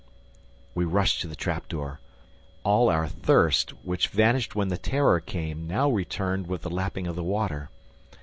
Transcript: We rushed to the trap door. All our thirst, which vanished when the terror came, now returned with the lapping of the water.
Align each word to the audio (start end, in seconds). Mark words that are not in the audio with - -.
We 0.73 0.83
rushed 0.83 1.21
to 1.21 1.27
the 1.27 1.35
trap 1.35 1.67
door. 1.69 1.99
All 2.63 2.89
our 2.89 3.07
thirst, 3.07 3.69
which 3.85 4.07
vanished 4.07 4.55
when 4.55 4.69
the 4.69 4.77
terror 4.79 5.19
came, 5.19 5.67
now 5.67 5.91
returned 5.91 6.47
with 6.47 6.63
the 6.63 6.71
lapping 6.71 7.05
of 7.05 7.15
the 7.15 7.21
water. 7.23 7.69